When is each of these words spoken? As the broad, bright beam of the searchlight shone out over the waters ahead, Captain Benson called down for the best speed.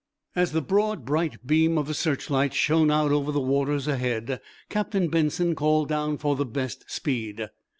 As 0.35 0.51
the 0.51 0.63
broad, 0.63 1.05
bright 1.05 1.45
beam 1.45 1.77
of 1.77 1.85
the 1.85 1.93
searchlight 1.93 2.55
shone 2.55 2.89
out 2.89 3.11
over 3.11 3.31
the 3.31 3.39
waters 3.39 3.87
ahead, 3.87 4.41
Captain 4.67 5.09
Benson 5.09 5.53
called 5.53 5.89
down 5.89 6.17
for 6.17 6.35
the 6.35 6.43
best 6.43 6.89
speed. 6.89 7.49